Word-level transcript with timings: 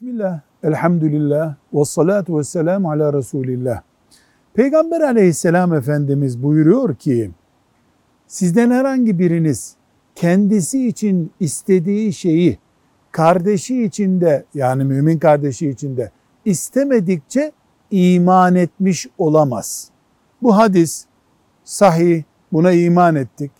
Bismillah, 0.00 0.40
elhamdülillah, 0.62 1.54
ve 1.74 1.84
salatu 1.84 2.38
ve 2.38 2.44
selamu 2.44 2.90
ala 2.90 3.12
Resulillah. 3.12 3.82
Peygamber 4.54 5.00
aleyhisselam 5.00 5.74
Efendimiz 5.74 6.42
buyuruyor 6.42 6.94
ki, 6.94 7.30
sizden 8.26 8.70
herhangi 8.70 9.18
biriniz 9.18 9.74
kendisi 10.14 10.88
için 10.88 11.32
istediği 11.40 12.12
şeyi 12.12 12.58
kardeşi 13.12 13.84
için 13.84 14.20
de 14.20 14.44
yani 14.54 14.84
mümin 14.84 15.18
kardeşi 15.18 15.70
için 15.70 15.96
de 15.96 16.10
istemedikçe 16.44 17.52
iman 17.90 18.54
etmiş 18.54 19.06
olamaz. 19.18 19.90
Bu 20.42 20.56
hadis 20.56 21.06
sahih, 21.64 22.22
buna 22.52 22.72
iman 22.72 23.14
ettik. 23.14 23.50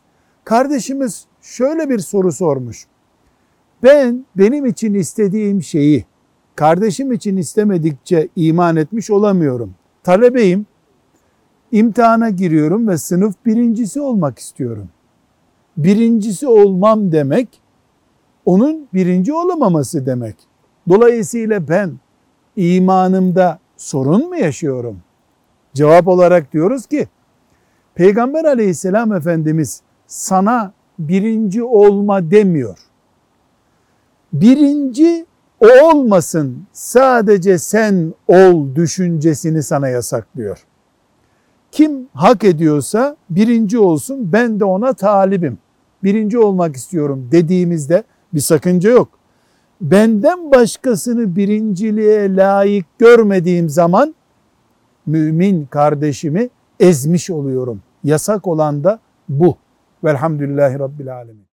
Kardeşimiz 0.44 1.26
şöyle 1.42 1.88
bir 1.88 1.98
soru 1.98 2.32
sormuş. 2.32 2.86
Ben 3.82 4.26
benim 4.36 4.66
için 4.66 4.94
istediğim 4.94 5.62
şeyi 5.62 6.04
kardeşim 6.58 7.12
için 7.12 7.36
istemedikçe 7.36 8.28
iman 8.36 8.76
etmiş 8.76 9.10
olamıyorum. 9.10 9.74
Talebeyim, 10.02 10.66
imtihana 11.72 12.30
giriyorum 12.30 12.88
ve 12.88 12.98
sınıf 12.98 13.34
birincisi 13.46 14.00
olmak 14.00 14.38
istiyorum. 14.38 14.88
Birincisi 15.76 16.46
olmam 16.48 17.12
demek, 17.12 17.60
onun 18.44 18.88
birinci 18.94 19.32
olamaması 19.32 20.06
demek. 20.06 20.36
Dolayısıyla 20.88 21.68
ben 21.68 21.92
imanımda 22.56 23.58
sorun 23.76 24.28
mu 24.28 24.36
yaşıyorum? 24.36 24.98
Cevap 25.74 26.08
olarak 26.08 26.52
diyoruz 26.52 26.86
ki, 26.86 27.08
Peygamber 27.94 28.44
aleyhisselam 28.44 29.12
Efendimiz 29.12 29.82
sana 30.06 30.72
birinci 30.98 31.62
olma 31.62 32.30
demiyor. 32.30 32.78
Birinci 34.32 35.27
o 35.60 35.66
olmasın 35.90 36.66
sadece 36.72 37.58
sen 37.58 38.14
ol 38.28 38.74
düşüncesini 38.74 39.62
sana 39.62 39.88
yasaklıyor. 39.88 40.64
Kim 41.72 42.08
hak 42.14 42.44
ediyorsa 42.44 43.16
birinci 43.30 43.78
olsun 43.78 44.32
ben 44.32 44.60
de 44.60 44.64
ona 44.64 44.92
talibim. 44.92 45.58
Birinci 46.04 46.38
olmak 46.38 46.76
istiyorum 46.76 47.28
dediğimizde 47.32 48.02
bir 48.34 48.40
sakınca 48.40 48.90
yok. 48.90 49.08
Benden 49.80 50.50
başkasını 50.50 51.36
birinciliğe 51.36 52.36
layık 52.36 52.98
görmediğim 52.98 53.68
zaman 53.68 54.14
mümin 55.06 55.66
kardeşimi 55.66 56.48
ezmiş 56.80 57.30
oluyorum. 57.30 57.82
Yasak 58.04 58.46
olan 58.46 58.84
da 58.84 59.00
bu. 59.28 59.56
Velhamdülillahi 60.04 60.78
Rabbil 60.78 61.14
Alemin. 61.14 61.47